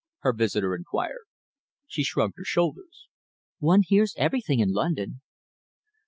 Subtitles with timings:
[0.21, 1.27] her visitor inquired.
[1.85, 3.07] She shrugged her shoulders.
[3.59, 5.21] "One hears everything in London."